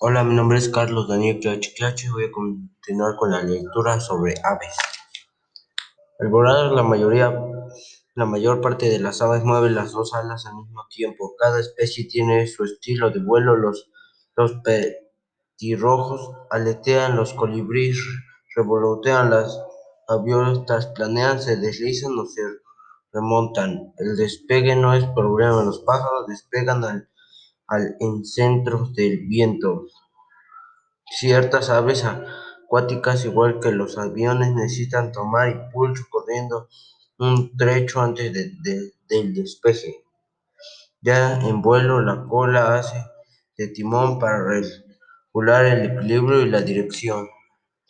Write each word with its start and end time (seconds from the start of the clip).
Hola, 0.00 0.22
mi 0.22 0.32
nombre 0.32 0.58
es 0.58 0.68
Carlos 0.68 1.08
Daniel 1.08 1.40
Clache 1.40 1.74
Clache. 1.76 2.08
Voy 2.08 2.26
a 2.26 2.30
continuar 2.30 3.16
con 3.16 3.32
la 3.32 3.42
lectura 3.42 3.98
sobre 3.98 4.34
aves. 4.44 4.76
Al 6.20 6.28
volar, 6.28 6.70
la 6.70 6.84
mayoría, 6.84 7.36
la 8.14 8.24
mayor 8.24 8.60
parte 8.60 8.88
de 8.88 9.00
las 9.00 9.20
aves 9.22 9.42
mueven 9.42 9.74
las 9.74 9.90
dos 9.90 10.14
alas 10.14 10.46
al 10.46 10.54
mismo 10.54 10.86
tiempo. 10.88 11.34
Cada 11.36 11.58
especie 11.58 12.06
tiene 12.06 12.46
su 12.46 12.62
estilo 12.62 13.10
de 13.10 13.18
vuelo. 13.18 13.56
Los, 13.56 13.90
los 14.36 14.52
petirrojos 14.62 16.30
aletean, 16.48 17.16
los 17.16 17.34
colibríes 17.34 17.98
revolotean, 18.54 19.30
las 19.30 19.60
gaviotas 20.08 20.86
planean, 20.94 21.42
se 21.42 21.56
deslizan 21.56 22.16
o 22.16 22.24
se 22.24 22.42
remontan. 23.12 23.94
El 23.96 24.16
despegue 24.16 24.76
no 24.76 24.94
es 24.94 25.04
problema. 25.06 25.64
Los 25.64 25.80
pájaros 25.80 26.28
despegan 26.28 26.84
al 26.84 27.08
al 27.68 27.96
en 28.00 28.24
centros 28.24 28.94
del 28.94 29.26
viento. 29.28 29.77
Ciertas 31.10 31.70
aves 31.70 32.04
acuáticas, 32.04 33.24
igual 33.24 33.60
que 33.60 33.72
los 33.72 33.98
aviones, 33.98 34.54
necesitan 34.54 35.10
tomar 35.10 35.48
impulso 35.48 36.04
corriendo 36.10 36.68
un 37.18 37.56
trecho 37.56 38.00
antes 38.00 38.32
del 38.32 39.34
despegue. 39.34 40.04
Ya 41.00 41.40
en 41.40 41.62
vuelo, 41.62 42.00
la 42.02 42.24
cola 42.28 42.76
hace 42.76 43.04
de 43.56 43.68
timón 43.68 44.18
para 44.18 44.44
regular 44.44 45.64
el 45.64 45.92
equilibrio 45.92 46.42
y 46.42 46.50
la 46.50 46.60
dirección. 46.60 47.28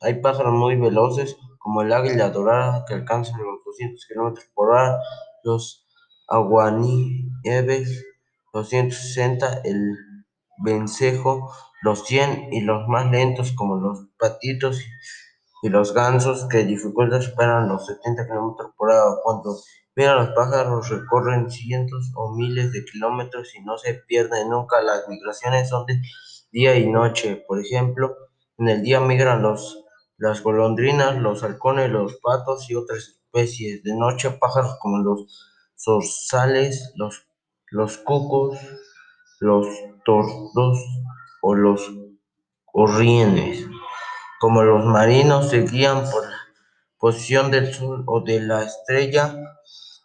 Hay 0.00 0.20
pájaros 0.20 0.52
muy 0.52 0.76
veloces, 0.76 1.36
como 1.58 1.82
el 1.82 1.92
águila 1.92 2.30
dorada, 2.30 2.84
que 2.86 2.94
alcanzan 2.94 3.40
los 3.42 3.64
200 3.64 4.06
km 4.06 4.40
por 4.54 4.70
hora, 4.70 4.98
los 5.42 5.86
aguanieves 6.28 8.04
260, 8.52 9.62
el 9.64 9.96
vencejo 10.58 11.50
los 11.86 12.04
100 12.04 12.52
y 12.52 12.62
los 12.62 12.88
más 12.88 13.08
lentos 13.10 13.52
como 13.52 13.76
los 13.76 14.08
patitos 14.18 14.82
y 15.62 15.68
los 15.68 15.94
gansos 15.94 16.48
que 16.48 16.64
dificultad 16.64 17.20
superan 17.20 17.68
los 17.68 17.86
70 17.86 18.26
km 18.26 18.74
por 18.76 18.90
hora. 18.90 19.20
Cuando 19.22 19.56
ven 19.94 20.08
a 20.08 20.14
los 20.16 20.30
pájaros 20.30 20.88
recorren 20.90 21.48
cientos 21.48 22.12
o 22.16 22.34
miles 22.34 22.72
de 22.72 22.84
kilómetros 22.84 23.54
y 23.54 23.60
no 23.60 23.78
se 23.78 23.94
pierden 23.94 24.50
nunca. 24.50 24.82
Las 24.82 25.08
migraciones 25.08 25.68
son 25.68 25.86
de 25.86 26.02
día 26.50 26.74
y 26.76 26.90
noche. 26.90 27.44
Por 27.46 27.60
ejemplo, 27.60 28.16
en 28.58 28.68
el 28.68 28.82
día 28.82 29.00
migran 29.00 29.42
los, 29.42 29.84
las 30.18 30.42
golondrinas, 30.42 31.16
los 31.16 31.44
halcones, 31.44 31.88
los 31.90 32.16
patos 32.16 32.68
y 32.68 32.74
otras 32.74 32.98
especies. 32.98 33.84
De 33.84 33.94
noche 33.94 34.30
pájaros 34.30 34.76
como 34.80 34.98
los 34.98 35.46
zorzales, 35.76 36.92
los 36.96 37.26
los 37.70 37.98
cucos, 37.98 38.58
los 39.40 39.66
tordos 40.04 40.78
o 41.48 41.54
los 41.54 41.80
gorriones. 42.72 43.64
Como 44.40 44.64
los 44.64 44.84
marinos 44.84 45.48
se 45.48 45.60
guían 45.60 46.02
por 46.10 46.24
la 46.24 46.36
posición 46.98 47.52
del 47.52 47.72
sol 47.72 48.02
o 48.06 48.20
de 48.20 48.40
la 48.40 48.64
estrella. 48.64 49.32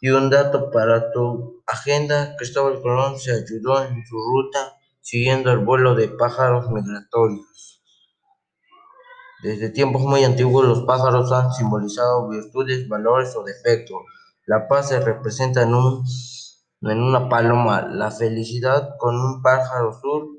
Y 0.00 0.10
un 0.10 0.30
dato 0.30 0.70
para 0.72 1.12
tu 1.12 1.62
agenda, 1.66 2.34
Cristóbal 2.36 2.80
Colón 2.82 3.20
se 3.20 3.32
ayudó 3.32 3.84
en 3.84 4.04
su 4.04 4.16
ruta 4.16 4.76
siguiendo 5.00 5.52
el 5.52 5.58
vuelo 5.58 5.94
de 5.94 6.08
pájaros 6.08 6.70
migratorios. 6.70 7.82
Desde 9.44 9.70
tiempos 9.70 10.02
muy 10.02 10.24
antiguos 10.24 10.66
los 10.66 10.82
pájaros 10.82 11.30
han 11.30 11.52
simbolizado 11.52 12.28
virtudes, 12.28 12.88
valores 12.88 13.34
o 13.36 13.44
defectos. 13.44 13.98
La 14.44 14.66
paz 14.66 14.88
se 14.88 14.98
representa 14.98 15.62
en 15.62 15.74
un 15.74 16.04
en 16.82 17.02
una 17.02 17.28
paloma, 17.28 17.82
la 17.82 18.10
felicidad 18.10 18.90
con 18.98 19.16
un 19.16 19.42
pájaro 19.42 19.90
azul, 19.90 20.37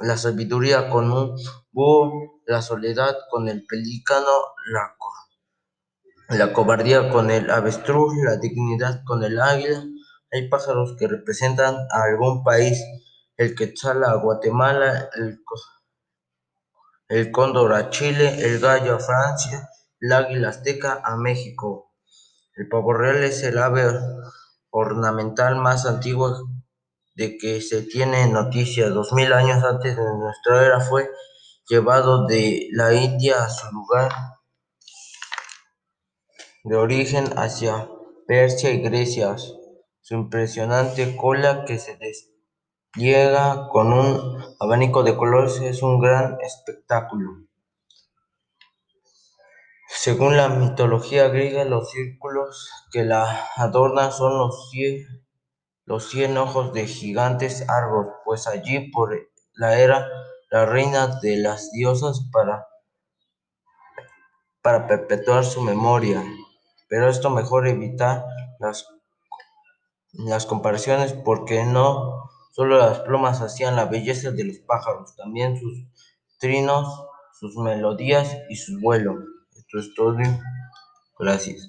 la 0.00 0.16
sabiduría 0.16 0.88
con 0.90 1.10
un 1.10 1.36
búho, 1.72 2.40
la 2.46 2.62
soledad 2.62 3.16
con 3.30 3.48
el 3.48 3.66
pelícano, 3.66 4.30
la, 4.72 4.94
la 6.36 6.52
cobardía 6.52 7.10
con 7.10 7.30
el 7.30 7.50
avestruz, 7.50 8.14
la 8.24 8.36
dignidad 8.36 9.02
con 9.04 9.24
el 9.24 9.40
águila. 9.40 9.84
Hay 10.30 10.48
pájaros 10.48 10.94
que 10.98 11.08
representan 11.08 11.74
a 11.90 12.02
algún 12.02 12.44
país, 12.44 12.78
el 13.36 13.54
quetzal 13.54 14.04
a 14.04 14.14
Guatemala, 14.14 15.08
el, 15.14 15.40
el 17.08 17.30
cóndor 17.30 17.72
a 17.72 17.90
Chile, 17.90 18.44
el 18.44 18.60
gallo 18.60 18.96
a 18.96 19.00
Francia, 19.00 19.68
el 20.00 20.12
águila 20.12 20.50
azteca 20.50 21.00
a 21.04 21.16
México. 21.16 21.92
El 22.54 22.68
pavo 22.68 22.92
real 22.92 23.22
es 23.24 23.42
el 23.42 23.58
ave 23.58 23.88
ornamental 24.70 25.56
más 25.56 25.86
antiguo 25.86 26.48
de 27.18 27.36
que 27.36 27.60
se 27.60 27.82
tiene 27.82 28.28
noticia, 28.28 28.90
dos 28.90 29.12
mil 29.12 29.32
años 29.32 29.64
antes 29.64 29.96
de 29.96 30.04
nuestra 30.04 30.64
era, 30.64 30.80
fue 30.80 31.10
llevado 31.68 32.26
de 32.26 32.68
la 32.70 32.94
India 32.94 33.42
a 33.42 33.50
su 33.50 33.66
lugar 33.72 34.12
de 36.62 36.76
origen 36.76 37.24
hacia 37.36 37.88
Persia 38.28 38.70
y 38.70 38.82
Grecia. 38.82 39.34
Su 40.00 40.14
impresionante 40.14 41.16
cola 41.16 41.64
que 41.64 41.80
se 41.80 41.98
despliega 41.98 43.66
con 43.68 43.92
un 43.92 44.40
abanico 44.60 45.02
de 45.02 45.16
colores 45.16 45.60
es 45.60 45.82
un 45.82 45.98
gran 45.98 46.38
espectáculo. 46.40 47.48
Según 49.88 50.36
la 50.36 50.48
mitología 50.50 51.26
griega, 51.28 51.64
los 51.64 51.90
círculos 51.90 52.70
que 52.92 53.02
la 53.02 53.48
adornan 53.56 54.12
son 54.12 54.38
los 54.38 54.70
cien, 54.70 55.04
los 55.88 56.10
cien 56.10 56.36
ojos 56.36 56.74
de 56.74 56.86
gigantes 56.86 57.66
Argos, 57.66 58.08
pues 58.26 58.46
allí 58.46 58.90
por 58.90 59.18
la 59.54 59.78
era 59.78 60.06
la 60.50 60.66
reina 60.66 61.18
de 61.22 61.38
las 61.38 61.72
diosas 61.72 62.28
para, 62.30 62.66
para 64.60 64.86
perpetuar 64.86 65.46
su 65.46 65.62
memoria. 65.62 66.22
Pero 66.90 67.08
esto 67.08 67.30
mejor 67.30 67.66
evitar 67.66 68.22
las, 68.60 68.86
las 70.12 70.44
comparaciones 70.44 71.14
porque 71.14 71.64
no 71.64 72.28
solo 72.52 72.76
las 72.76 73.00
plumas 73.00 73.40
hacían 73.40 73.74
la 73.74 73.86
belleza 73.86 74.30
de 74.30 74.44
los 74.44 74.58
pájaros, 74.58 75.16
también 75.16 75.58
sus 75.58 75.86
trinos, 76.38 76.86
sus 77.40 77.56
melodías 77.56 78.36
y 78.50 78.56
su 78.56 78.78
vuelo. 78.78 79.14
Esto 79.56 79.78
es 79.78 79.94
todo. 79.94 80.18
Gracias. 81.18 81.66